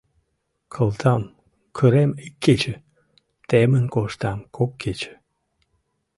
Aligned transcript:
Кылтам 0.73 1.21
кырем 1.77 2.11
ик 2.25 2.35
кече, 2.43 2.75
темын 3.49 3.85
коштам 3.95 4.39
кок 4.55 4.71
кече. 4.81 5.13